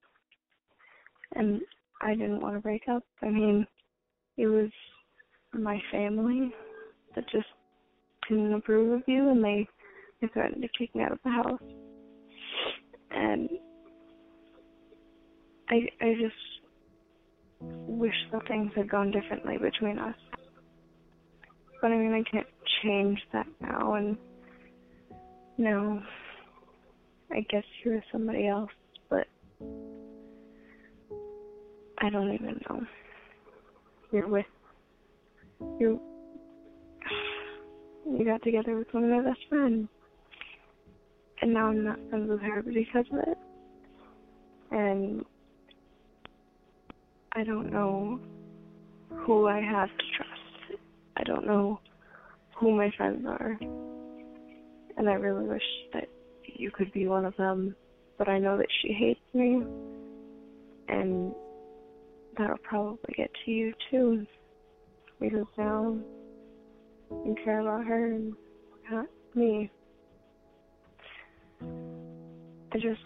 And 1.35 1.62
I 2.02 2.14
didn't 2.14 2.40
want 2.40 2.56
to 2.56 2.60
break 2.60 2.82
up. 2.88 3.04
I 3.22 3.28
mean, 3.28 3.66
it 4.36 4.46
was 4.46 4.70
my 5.52 5.80
family 5.92 6.52
that 7.14 7.24
just 7.30 7.46
didn't 8.28 8.54
approve 8.54 8.92
of 8.92 9.02
you, 9.06 9.28
and 9.28 9.42
they 9.42 9.68
they 10.20 10.26
threatened 10.28 10.62
to 10.62 10.68
kick 10.76 10.94
me 10.94 11.02
out 11.04 11.12
of 11.12 11.18
the 11.24 11.30
house. 11.30 11.62
And 13.10 13.48
I 15.68 15.88
I 16.00 16.14
just 16.20 16.34
wish 17.60 18.14
that 18.32 18.48
things 18.48 18.72
had 18.74 18.90
gone 18.90 19.10
differently 19.10 19.58
between 19.58 19.98
us. 19.98 20.16
But 21.80 21.92
I 21.92 21.98
mean, 21.98 22.12
I 22.12 22.28
can't 22.28 22.46
change 22.82 23.18
that 23.32 23.46
now, 23.60 23.94
and 23.94 24.16
no, 25.58 26.02
I 27.30 27.40
guess 27.48 27.64
you're 27.84 28.02
somebody 28.10 28.48
else, 28.48 28.70
but 29.08 29.26
I 32.02 32.10
don't 32.10 32.34
even 32.34 32.60
know. 32.68 32.80
You're 34.10 34.26
with 34.26 34.46
you. 35.78 36.00
You 38.04 38.24
got 38.24 38.42
together 38.42 38.76
with 38.76 38.88
one 38.92 39.04
of 39.04 39.10
my 39.10 39.22
best 39.22 39.38
friends, 39.48 39.88
and 41.40 41.54
now 41.54 41.68
I'm 41.68 41.84
not 41.84 42.00
friends 42.10 42.28
with 42.28 42.40
her 42.40 42.60
because 42.62 43.06
of 43.12 43.18
it. 43.20 43.38
And 44.72 45.24
I 47.34 47.44
don't 47.44 47.70
know 47.70 48.18
who 49.18 49.46
I 49.46 49.60
have 49.60 49.88
to 49.88 50.04
trust. 50.16 50.80
I 51.16 51.22
don't 51.22 51.46
know 51.46 51.78
who 52.58 52.76
my 52.76 52.90
friends 52.96 53.24
are. 53.28 53.56
And 54.96 55.08
I 55.08 55.14
really 55.14 55.46
wish 55.46 55.62
that 55.92 56.08
you 56.44 56.72
could 56.72 56.92
be 56.92 57.06
one 57.06 57.24
of 57.24 57.36
them. 57.36 57.76
But 58.18 58.28
I 58.28 58.40
know 58.40 58.58
that 58.58 58.68
she 58.80 58.92
hates 58.92 59.20
me. 59.32 59.62
And 60.88 61.32
that'll 62.36 62.58
probably 62.58 63.14
get 63.16 63.30
to 63.44 63.50
you 63.50 63.72
too. 63.90 64.26
Because 65.20 65.46
now 65.56 65.96
you 67.10 67.36
care 67.44 67.60
about 67.60 67.84
her 67.86 68.12
and 68.12 68.34
not 68.90 69.06
me. 69.34 69.70
I 71.60 72.78
just, 72.78 73.00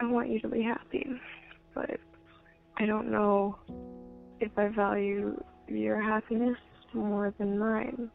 I 0.00 0.06
want 0.06 0.30
you 0.30 0.40
to 0.40 0.48
be 0.48 0.62
happy. 0.62 1.06
But 1.74 2.00
I 2.78 2.86
don't 2.86 3.10
know 3.10 3.58
if 4.40 4.50
I 4.56 4.68
value 4.68 5.40
your 5.68 6.02
happiness 6.02 6.56
more 6.94 7.32
than 7.38 7.58
mine. 7.58 8.10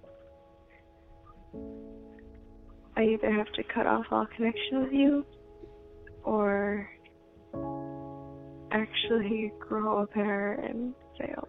I 2.98 3.04
either 3.04 3.32
have 3.32 3.52
to 3.54 3.64
cut 3.64 3.86
off 3.86 4.06
all 4.12 4.26
connection 4.36 4.84
with 4.84 4.94
you 4.94 5.26
or 6.24 6.90
actually 8.72 9.52
grow 9.60 10.00
a 10.04 10.08
pair 10.08 10.54
and 10.54 10.94
say 11.18 11.34
all 11.38 11.48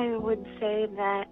I 0.00 0.16
would 0.16 0.42
say 0.58 0.86
that 0.96 1.26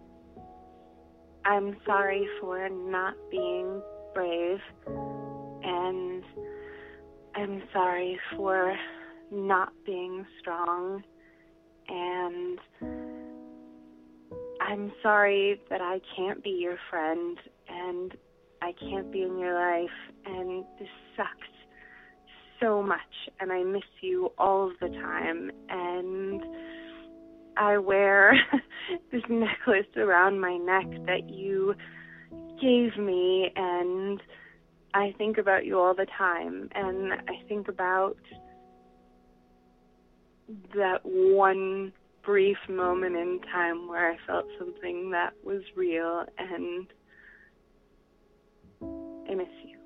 I'm 1.47 1.75
sorry 1.87 2.29
for 2.39 2.69
not 2.69 3.15
being 3.31 3.81
brave, 4.13 4.59
and 4.87 6.23
I'm 7.35 7.63
sorry 7.73 8.21
for 8.37 8.77
not 9.33 9.73
being 9.87 10.27
strong. 10.39 11.03
And 11.89 12.59
I'm 14.61 14.93
sorry 15.03 15.63
that 15.71 15.81
I 15.81 16.01
can't 16.15 16.45
be 16.45 16.51
your 16.51 16.77
friend 16.91 17.39
and 17.71 18.13
I 18.61 18.73
can't 18.79 19.11
be 19.11 19.23
in 19.23 19.39
your 19.39 19.55
life. 19.55 19.89
And 20.27 20.63
this 20.79 20.89
sucks 21.17 21.31
so 22.61 22.83
much. 22.83 22.99
And 23.41 23.51
I 23.51 23.63
miss 23.63 23.89
you 24.03 24.31
all 24.37 24.71
the 24.79 24.89
time. 24.89 25.51
And 25.71 26.43
I 27.59 27.79
wear 27.79 28.33
this 29.13 29.23
necklace 29.29 29.87
around 29.97 30.41
my 30.41 30.57
neck 30.57 30.87
that 31.07 31.29
you 31.29 31.75
gave 32.61 32.97
me 32.97 33.51
and 33.57 34.21
I 34.95 35.15
think 35.19 35.39
about 35.39 35.65
you 35.67 35.79
all 35.79 35.95
the 35.95 36.07
time 36.17 36.69
and 36.75 37.13
I 37.13 37.43
think 37.49 37.69
about 37.69 38.17
that 40.75 41.01
one 41.05 41.93
brief 42.25 42.57
moment 42.69 43.17
in 43.17 43.41
time 43.53 43.89
where 43.89 44.11
I 44.11 44.17
felt 44.27 44.47
something 44.59 45.11
that 45.11 45.33
was 45.45 45.63
real 45.77 46.25
and 46.39 46.87
I 49.31 49.35
miss 49.35 49.49
you. 49.65 49.78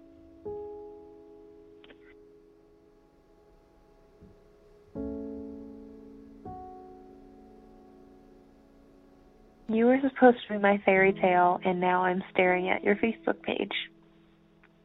You 9.68 9.86
were 9.86 9.98
supposed 10.02 10.38
to 10.46 10.54
be 10.54 10.58
my 10.58 10.80
fairy 10.84 11.12
tale, 11.12 11.58
and 11.64 11.80
now 11.80 12.04
I'm 12.04 12.22
staring 12.32 12.68
at 12.68 12.84
your 12.84 12.96
Facebook 12.96 13.40
page. 13.42 13.72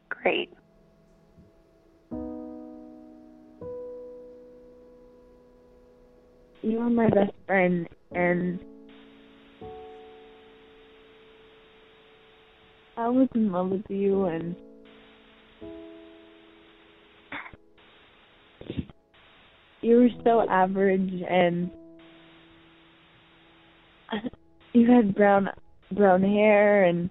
Great. 0.08 0.50
You 6.62 6.80
are 6.80 6.90
my 6.90 7.08
best 7.08 7.32
friend, 7.46 7.86
and 8.12 8.58
I 12.96 13.08
was 13.08 13.28
in 13.34 13.52
love 13.52 13.70
with 13.70 13.84
you, 13.88 14.24
and 14.24 14.56
you 19.82 19.96
were 19.96 20.08
so 20.24 20.48
average, 20.50 21.22
and 21.28 21.70
you 24.78 24.90
had 24.90 25.14
brown 25.14 25.48
brown 25.90 26.22
hair 26.22 26.84
and 26.84 27.10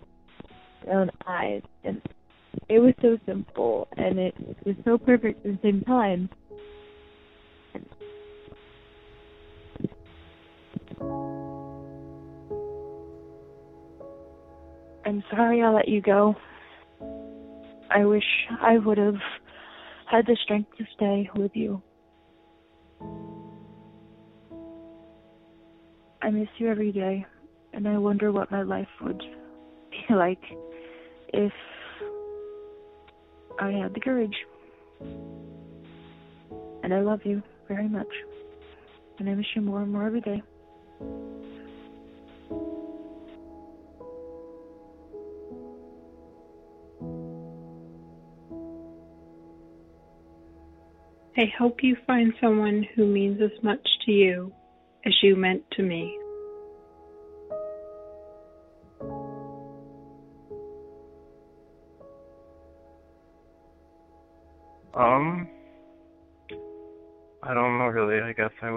brown 0.86 1.12
eyes 1.27 1.62
and 1.84 2.01
it 2.69 2.80
was 2.80 2.93
so 3.01 3.17
simple 3.25 3.88
and 3.97 4.17
it 4.17 4.36
was 4.65 4.75
so 4.86 4.97
perfect 4.97 5.45
at 5.45 5.53
the 5.53 5.60
same 5.62 5.82
time. 5.82 6.30
I'm 15.06 15.23
sorry 15.32 15.62
I 15.62 15.69
let 15.69 15.88
you 15.88 16.01
go. 16.01 16.36
I 17.89 18.06
wish 18.06 18.23
I 18.62 18.77
would 18.77 18.97
have 18.97 19.15
had 20.10 20.25
the 20.25 20.38
strength 20.43 20.69
to 20.77 20.86
stay 20.95 21.30
with 21.36 21.51
you. 21.53 21.82
I 26.21 26.30
miss 26.30 26.49
you 26.58 26.69
every 26.69 26.91
day 26.91 27.25
and 27.73 27.88
I 27.88 27.97
wonder 27.97 28.32
what 28.32 28.51
my 28.51 28.63
life 28.63 28.88
would 29.01 29.21
be 29.91 30.06
like 30.13 30.41
if 31.34 31.53
I 33.60 33.71
had 33.71 33.93
the 33.93 33.99
courage. 33.99 34.36
And 36.84 36.93
I 36.93 37.01
love 37.01 37.21
you 37.23 37.41
very 37.67 37.88
much. 37.88 38.08
And 39.19 39.30
I 39.30 39.34
miss 39.34 39.45
you 39.56 39.62
more 39.62 39.82
and 39.82 39.91
more 39.91 40.06
every 40.06 40.21
day. 40.21 40.41
I 51.38 51.45
hope 51.58 51.84
you 51.84 51.95
find 52.08 52.34
someone 52.41 52.84
who 52.95 53.06
means 53.06 53.39
as 53.41 53.63
much 53.63 53.86
to 54.06 54.12
you 54.12 54.51
as 55.06 55.13
you 55.21 55.36
meant 55.36 55.63
to 55.73 55.84
me. 55.84 56.17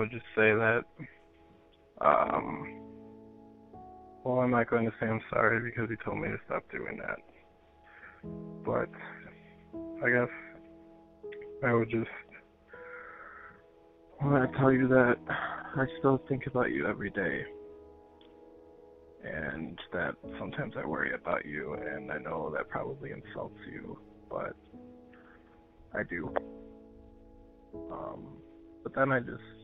Would 0.00 0.10
just 0.10 0.24
say 0.34 0.52
that. 0.54 0.80
Um, 2.00 2.80
well, 4.24 4.40
I'm 4.40 4.50
not 4.50 4.70
going 4.70 4.86
to 4.86 4.92
say 4.98 5.06
I'm 5.06 5.20
sorry 5.30 5.60
because 5.60 5.90
he 5.90 5.96
told 6.04 6.18
me 6.18 6.28
to 6.28 6.38
stop 6.46 6.62
doing 6.72 6.98
that. 6.98 7.18
But 8.64 8.88
I 10.02 10.10
guess 10.10 10.28
I 11.66 11.74
would 11.74 11.90
just 11.90 12.08
want 14.22 14.50
to 14.50 14.58
tell 14.58 14.72
you 14.72 14.88
that 14.88 15.16
I 15.28 15.84
still 15.98 16.22
think 16.28 16.46
about 16.46 16.70
you 16.70 16.86
every 16.86 17.10
day. 17.10 17.44
And 19.22 19.78
that 19.92 20.14
sometimes 20.38 20.74
I 20.78 20.86
worry 20.86 21.12
about 21.12 21.44
you, 21.44 21.74
and 21.74 22.10
I 22.10 22.16
know 22.16 22.50
that 22.56 22.70
probably 22.70 23.10
insults 23.10 23.58
you, 23.70 23.98
but 24.30 24.56
I 25.94 26.04
do. 26.08 26.34
Um, 27.92 28.38
but 28.82 28.94
then 28.94 29.12
I 29.12 29.20
just, 29.20 29.59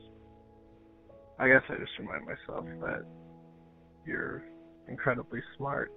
I 1.38 1.49
guess 1.49 1.62
I 1.68 1.75
just 1.77 1.92
remind 1.99 2.25
myself 2.25 2.64
that 2.81 3.05
you're 4.07 4.42
incredibly 4.88 5.40
smart 5.57 5.92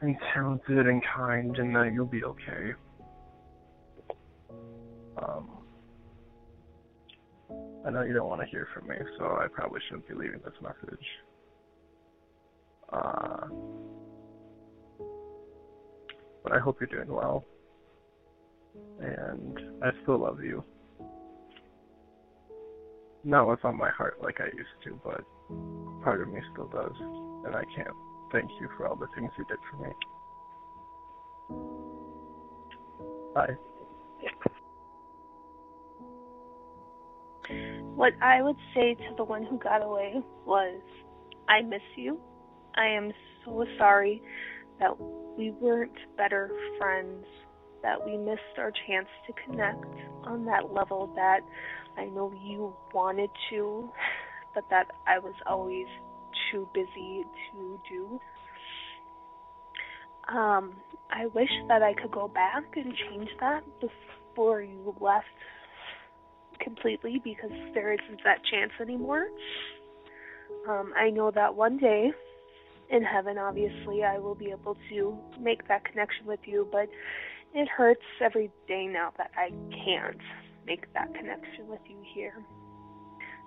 and 0.00 0.16
talented 0.34 0.86
and 0.86 1.02
kind, 1.14 1.56
and 1.56 1.74
that 1.74 1.92
you'll 1.92 2.06
be 2.06 2.24
okay. 2.24 2.74
Um, 5.22 5.48
I 7.86 7.90
know 7.90 8.02
you 8.02 8.12
don't 8.12 8.28
want 8.28 8.40
to 8.42 8.46
hear 8.48 8.68
from 8.74 8.88
me, 8.88 8.96
so 9.18 9.24
I 9.24 9.46
probably 9.52 9.80
shouldn't 9.88 10.08
be 10.08 10.14
leaving 10.14 10.40
this 10.44 10.54
message. 10.60 11.06
Uh, 12.92 13.46
but 16.42 16.52
I 16.52 16.58
hope 16.58 16.78
you're 16.80 16.88
doing 16.88 17.12
well 17.12 17.44
and 19.00 19.58
I 19.82 19.90
still 20.02 20.18
love 20.18 20.42
you. 20.42 20.64
Not 23.26 23.48
what's 23.48 23.64
on 23.64 23.76
my 23.76 23.90
heart 23.90 24.18
like 24.22 24.40
I 24.40 24.56
used 24.56 24.68
to, 24.84 25.00
but 25.02 25.24
part 26.04 26.22
of 26.22 26.28
me 26.28 26.40
still 26.52 26.68
does, 26.68 26.94
and 27.44 27.56
I 27.56 27.64
can't 27.74 27.88
thank 28.30 28.48
you 28.60 28.68
for 28.76 28.86
all 28.86 28.94
the 28.94 29.08
things 29.16 29.32
you 29.36 29.44
did 29.46 29.58
for 29.68 29.76
me. 29.82 29.92
Bye. 33.34 33.56
What 37.96 38.12
I 38.22 38.42
would 38.42 38.56
say 38.72 38.94
to 38.94 39.14
the 39.16 39.24
one 39.24 39.44
who 39.44 39.58
got 39.58 39.82
away 39.82 40.22
was, 40.44 40.80
I 41.48 41.62
miss 41.62 41.82
you. 41.96 42.20
I 42.76 42.86
am 42.86 43.12
so 43.44 43.64
sorry 43.76 44.22
that 44.78 44.96
we 45.36 45.50
weren't 45.50 45.98
better 46.16 46.52
friends 46.78 47.26
that 47.82 48.04
we 48.04 48.16
missed 48.16 48.58
our 48.58 48.72
chance 48.86 49.08
to 49.26 49.32
connect 49.44 49.84
on 50.24 50.44
that 50.46 50.72
level 50.72 51.10
that 51.14 51.40
I 51.96 52.06
know 52.06 52.32
you 52.42 52.74
wanted 52.92 53.30
to, 53.50 53.90
but 54.54 54.64
that 54.70 54.90
I 55.06 55.18
was 55.18 55.34
always 55.46 55.86
too 56.50 56.68
busy 56.74 57.24
to 57.52 57.80
do. 57.88 58.20
Um, 60.28 60.74
I 61.10 61.26
wish 61.26 61.50
that 61.68 61.82
I 61.82 61.94
could 61.94 62.10
go 62.10 62.28
back 62.28 62.64
and 62.74 62.92
change 63.08 63.30
that 63.40 63.62
before 63.80 64.60
you 64.60 64.94
left 65.00 65.26
completely 66.60 67.20
because 67.22 67.50
there 67.74 67.92
isn't 67.92 68.20
that 68.24 68.38
chance 68.50 68.72
anymore. 68.80 69.26
Um, 70.68 70.92
I 70.96 71.10
know 71.10 71.30
that 71.30 71.54
one 71.54 71.78
day 71.78 72.10
in 72.90 73.02
heaven, 73.02 73.38
obviously, 73.38 74.02
I 74.02 74.18
will 74.18 74.34
be 74.34 74.50
able 74.50 74.76
to 74.90 75.16
make 75.40 75.66
that 75.68 75.84
connection 75.84 76.26
with 76.26 76.40
you, 76.44 76.68
but 76.70 76.88
it 77.54 77.68
hurts 77.68 78.02
every 78.20 78.50
day 78.68 78.86
now 78.86 79.12
that 79.18 79.30
I 79.36 79.50
can't 79.84 80.20
make 80.66 80.92
that 80.94 81.14
connection 81.14 81.68
with 81.68 81.80
you 81.86 81.96
here. 82.14 82.44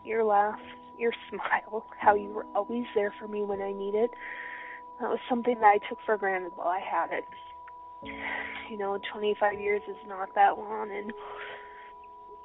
Your 0.05 0.23
laugh, 0.23 0.59
your 0.97 1.11
smile, 1.29 1.85
how 1.99 2.15
you 2.15 2.29
were 2.29 2.45
always 2.55 2.85
there 2.95 3.13
for 3.19 3.27
me 3.27 3.43
when 3.43 3.61
I 3.61 3.71
needed, 3.71 4.09
that 4.99 5.09
was 5.09 5.19
something 5.29 5.55
that 5.55 5.65
I 5.65 5.89
took 5.89 5.97
for 6.05 6.17
granted 6.17 6.51
while 6.55 6.67
I 6.67 6.79
had 6.79 7.11
it. 7.11 7.23
You 8.69 8.77
know, 8.77 8.99
25 9.13 9.59
years 9.59 9.81
is 9.89 9.97
not 10.07 10.29
that 10.35 10.57
long, 10.57 10.89
and 10.91 11.11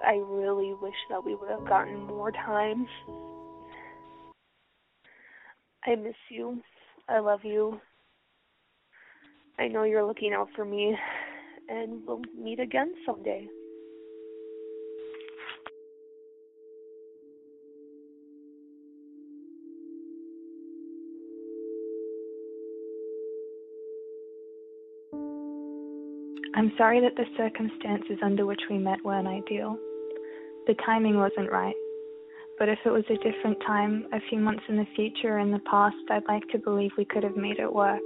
I 0.05 0.17
really 0.25 0.75
wish 0.75 0.95
that 1.11 1.25
we 1.25 1.35
would 1.35 1.51
have 1.51 1.67
gotten 1.67 2.07
more 2.07 2.33
time. 2.33 2.87
I 5.87 5.95
miss 5.97 6.15
you. 6.31 6.63
I 7.09 7.19
love 7.19 7.41
you. 7.45 7.81
I 9.59 9.69
know 9.69 9.85
you're 9.85 10.07
looking 10.07 10.33
out 10.33 10.49
for 10.57 10.65
me, 10.65 10.97
and 11.69 12.03
we'll 12.07 12.23
meet 12.37 12.61
again 12.61 12.93
someday. 13.07 13.47
I'm 26.57 26.73
sorry 26.79 27.01
that 27.01 27.17
the 27.17 27.25
circumstances 27.37 28.19
under 28.23 28.47
which 28.47 28.61
we 28.71 28.79
met 28.79 29.05
weren't 29.05 29.27
ideal. 29.27 29.77
The 30.67 30.75
timing 30.87 31.19
wasn't 31.19 31.51
right. 31.51 31.75
But 32.59 32.69
if 32.69 32.79
it 32.87 32.91
was 32.91 33.05
a 33.11 33.17
different 33.17 33.59
time, 33.67 34.07
a 34.13 34.21
few 34.31 34.39
months 34.39 34.63
in 34.69 34.77
the 34.77 34.87
future 34.95 35.37
or 35.37 35.41
in 35.41 35.51
the 35.51 35.59
past, 35.71 35.97
I'd 36.09 36.23
like 36.29 36.49
to 36.53 36.59
believe 36.59 36.93
we 36.97 37.05
could 37.05 37.25
have 37.25 37.37
made 37.37 37.59
it 37.59 37.73
work. 37.73 38.01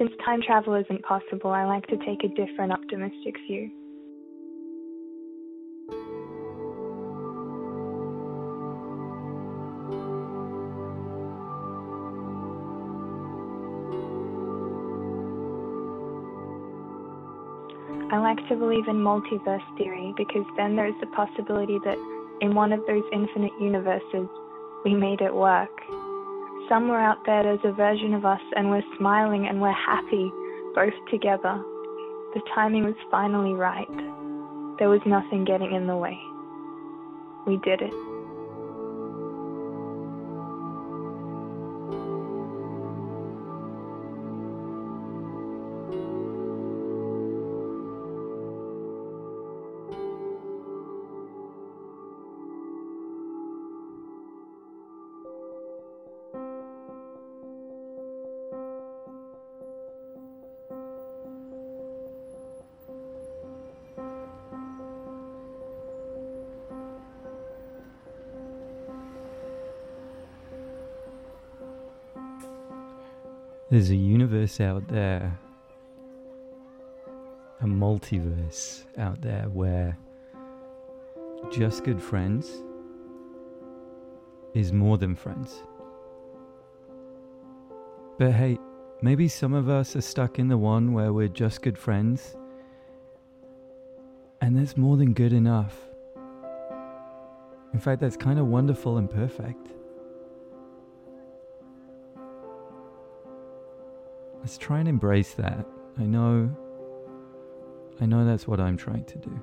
Since 0.00 0.12
time 0.24 0.40
travel 0.40 0.72
isn't 0.76 1.02
possible, 1.02 1.50
I 1.50 1.66
like 1.66 1.86
to 1.88 1.96
take 1.98 2.24
a 2.24 2.28
different 2.28 2.72
optimistic 2.72 3.36
view. 3.46 3.70
I 18.10 18.16
like 18.16 18.38
to 18.48 18.56
believe 18.56 18.88
in 18.88 18.96
multiverse 18.96 19.60
theory 19.76 20.14
because 20.16 20.46
then 20.56 20.76
there's 20.76 20.94
the 21.00 21.08
possibility 21.08 21.78
that 21.84 21.98
in 22.40 22.54
one 22.54 22.72
of 22.72 22.80
those 22.86 23.04
infinite 23.12 23.52
universes, 23.60 24.28
we 24.82 24.94
made 24.94 25.20
it 25.20 25.34
work. 25.34 25.68
Somewhere 26.70 27.00
out 27.00 27.18
there, 27.26 27.42
there's 27.42 27.58
a 27.64 27.72
version 27.72 28.14
of 28.14 28.24
us, 28.24 28.40
and 28.54 28.70
we're 28.70 28.84
smiling 28.96 29.48
and 29.48 29.60
we're 29.60 29.72
happy, 29.72 30.30
both 30.72 30.94
together. 31.10 31.60
The 32.32 32.40
timing 32.54 32.84
was 32.84 32.94
finally 33.10 33.54
right. 33.54 33.90
There 34.78 34.88
was 34.88 35.00
nothing 35.04 35.44
getting 35.44 35.74
in 35.74 35.88
the 35.88 35.96
way. 35.96 36.16
We 37.44 37.56
did 37.56 37.82
it. 37.82 38.09
There's 73.70 73.90
a 73.90 73.96
universe 73.96 74.60
out 74.60 74.88
there, 74.88 75.38
a 77.60 77.66
multiverse 77.66 78.82
out 78.98 79.20
there 79.20 79.44
where 79.44 79.96
just 81.52 81.84
good 81.84 82.02
friends 82.02 82.50
is 84.54 84.72
more 84.72 84.98
than 84.98 85.14
friends. 85.14 85.62
But 88.18 88.32
hey, 88.32 88.58
maybe 89.02 89.28
some 89.28 89.54
of 89.54 89.68
us 89.68 89.94
are 89.94 90.00
stuck 90.00 90.40
in 90.40 90.48
the 90.48 90.58
one 90.58 90.92
where 90.92 91.12
we're 91.12 91.28
just 91.28 91.62
good 91.62 91.78
friends, 91.78 92.36
and 94.40 94.58
that's 94.58 94.76
more 94.76 94.96
than 94.96 95.12
good 95.12 95.32
enough. 95.32 95.78
In 97.72 97.78
fact, 97.78 98.00
that's 98.00 98.16
kind 98.16 98.40
of 98.40 98.48
wonderful 98.48 98.98
and 98.98 99.08
perfect. 99.08 99.68
Let's 104.50 104.58
try 104.58 104.80
and 104.80 104.88
embrace 104.88 105.34
that. 105.34 105.64
I 105.96 106.02
know 106.02 106.50
I 108.00 108.06
know 108.06 108.24
that's 108.24 108.48
what 108.48 108.58
I'm 108.58 108.76
trying 108.76 109.04
to 109.04 109.18
do. 109.18 109.40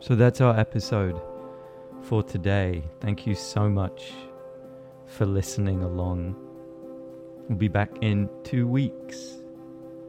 So 0.00 0.16
that's 0.16 0.40
our 0.40 0.58
episode 0.58 1.22
for 2.02 2.24
today. 2.24 2.82
Thank 3.00 3.24
you 3.24 3.36
so 3.36 3.68
much 3.68 4.10
for 5.06 5.26
listening 5.26 5.84
along. 5.84 6.34
We'll 7.48 7.56
be 7.56 7.68
back 7.68 7.92
in 8.00 8.28
two 8.42 8.66
weeks 8.66 9.36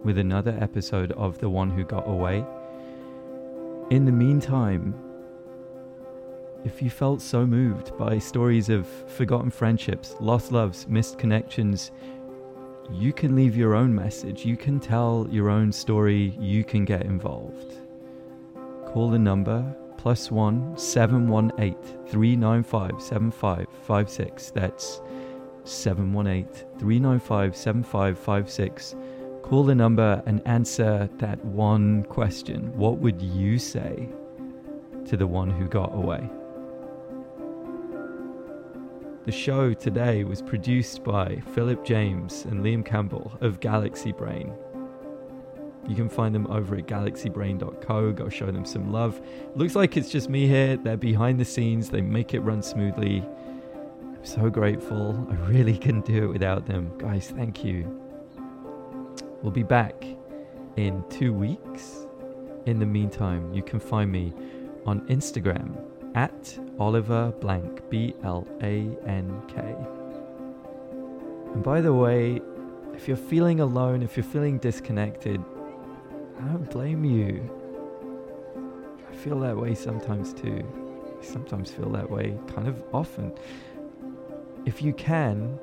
with 0.04 0.18
another 0.18 0.58
episode 0.60 1.12
of 1.12 1.38
The 1.38 1.48
One 1.48 1.70
Who 1.70 1.84
Got 1.84 2.10
Away. 2.10 2.44
In 3.92 4.06
the 4.06 4.12
meantime, 4.12 4.96
if 6.68 6.82
you 6.82 6.90
felt 6.90 7.22
so 7.22 7.46
moved 7.46 7.98
by 7.98 8.20
stories 8.20 8.68
of 8.68 8.86
forgotten 9.10 9.50
friendships, 9.50 10.18
lost 10.20 10.52
loves, 10.52 10.86
missed 10.90 11.18
connections, 11.18 11.92
you 12.92 13.14
can 13.14 13.38
leave 13.38 13.56
your 13.56 13.74
own 13.74 13.96
message. 13.96 14.46
You 14.46 14.58
can 14.58 14.78
tell 14.78 15.26
your 15.32 15.50
own 15.50 15.72
story. 15.72 16.36
You 16.38 16.66
can 16.66 16.84
get 16.84 17.04
involved. 17.04 17.78
Call 18.86 19.10
the 19.10 19.18
number 19.18 19.64
plus 19.96 20.30
one 20.30 20.78
seven 20.78 21.30
one 21.30 21.54
eight 21.58 21.84
three 22.10 22.36
nine 22.36 22.64
five 22.64 23.02
seven 23.02 23.32
five 23.32 23.68
five 23.84 24.10
six. 24.10 24.52
That's 24.52 25.02
718 25.64 26.48
395 26.80 27.56
7556. 27.56 28.96
Call 29.42 29.64
the 29.64 29.76
number 29.76 30.22
and 30.26 30.46
answer 30.46 31.10
that 31.20 31.44
one 31.46 32.04
question. 32.04 32.78
What 32.78 32.98
would 32.98 33.22
you 33.22 33.58
say 33.58 34.10
to 35.06 35.16
the 35.16 35.28
one 35.28 35.50
who 35.50 35.68
got 35.68 35.96
away? 35.96 36.30
The 39.28 39.34
show 39.34 39.74
today 39.74 40.24
was 40.24 40.42
produced 40.42 41.04
by 41.04 41.44
Philip 41.54 41.84
James 41.84 42.46
and 42.46 42.64
Liam 42.64 42.86
Campbell 42.86 43.38
of 43.42 43.60
Galaxy 43.60 44.14
Brain. 44.14 44.54
You 45.86 45.98
can 45.98 46.08
find 46.08 46.34
them 46.34 46.48
over 46.48 46.78
at 46.78 46.88
galaxybrain.co. 46.88 48.14
Go 48.14 48.30
show 48.30 48.46
them 48.46 48.64
some 48.64 48.90
love. 48.90 49.20
Looks 49.54 49.76
like 49.76 49.98
it's 49.98 50.10
just 50.10 50.30
me 50.30 50.48
here. 50.48 50.78
They're 50.78 50.96
behind 50.96 51.42
the 51.42 51.44
scenes, 51.44 51.90
they 51.90 52.00
make 52.00 52.34
it 52.34 52.40
run 52.40 52.64
smoothly. 52.64 53.22
I'm 54.02 54.24
so 54.24 54.50
grateful. 54.50 55.28
I 55.30 55.34
really 55.50 55.78
couldn't 55.78 56.06
do 56.06 56.24
it 56.24 56.28
without 56.28 56.66
them. 56.66 56.98
Guys, 56.98 57.30
thank 57.30 57.66
you. 57.66 57.84
We'll 59.42 59.52
be 59.52 59.64
back 59.64 60.06
in 60.78 61.04
two 61.10 61.34
weeks. 61.34 62.08
In 62.66 62.80
the 62.80 62.86
meantime, 62.86 63.54
you 63.54 63.62
can 63.62 63.82
find 63.82 64.10
me 64.10 64.34
on 64.86 65.02
Instagram 65.08 65.76
at 66.18 66.58
Oliver 66.80 67.32
Blank, 67.40 67.88
B 67.92 68.16
L 68.24 68.48
A 68.64 68.90
N 69.06 69.40
K. 69.48 69.60
And 71.54 71.64
by 71.64 71.80
the 71.80 71.94
way, 71.94 72.42
if 72.96 73.08
you're 73.08 73.16
feeling 73.16 73.60
alone, 73.60 74.02
if 74.02 74.18
you're 74.18 74.24
feeling 74.24 74.58
disconnected, 74.58 75.40
I 76.40 76.46
don't 76.48 76.72
blame 76.72 77.06
you. 77.06 77.32
I 79.12 79.16
feel 79.16 79.40
that 79.42 79.56
way 79.56 79.76
sometimes 79.76 80.34
too. 80.34 80.64
I 81.22 81.24
sometimes 81.24 81.70
feel 81.70 81.90
that 81.92 82.10
way 82.10 82.36
kind 82.48 82.68
of 82.68 82.82
often. 82.92 83.32
If 84.66 84.82
you 84.82 84.94
can, 84.94 85.60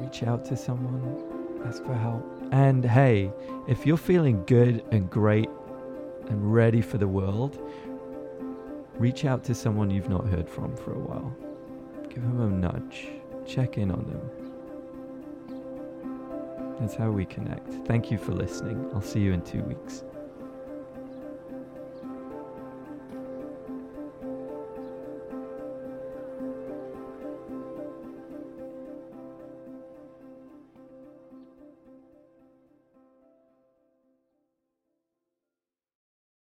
reach 0.00 0.22
out 0.22 0.44
to 0.46 0.56
someone, 0.56 1.02
ask 1.66 1.84
for 1.84 1.94
help. 1.94 2.24
And 2.52 2.84
hey, 2.84 3.32
if 3.66 3.84
you're 3.84 3.96
feeling 3.96 4.44
good 4.46 4.84
and 4.92 5.10
great 5.10 5.50
and 6.28 6.54
ready 6.54 6.80
for 6.80 6.98
the 6.98 7.08
world, 7.08 7.58
reach 9.00 9.24
out 9.24 9.42
to 9.42 9.54
someone 9.54 9.90
you've 9.90 10.10
not 10.10 10.26
heard 10.26 10.46
from 10.46 10.76
for 10.76 10.92
a 10.92 10.98
while. 10.98 11.34
Give 12.10 12.22
them 12.22 12.40
a 12.42 12.50
nudge. 12.50 13.08
Check 13.46 13.78
in 13.78 13.90
on 13.90 14.04
them. 14.04 14.20
That's 16.78 16.94
how 16.94 17.10
we 17.10 17.24
connect. 17.24 17.72
Thank 17.86 18.10
you 18.10 18.18
for 18.18 18.32
listening. 18.32 18.90
I'll 18.92 19.00
see 19.00 19.20
you 19.20 19.32
in 19.32 19.40
two 19.40 19.62
weeks. 19.62 20.04